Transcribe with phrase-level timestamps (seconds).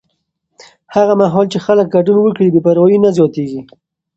[0.95, 3.61] هغه مهال چې خلک ګډون وکړي، بې پروایي نه زیاتېږي.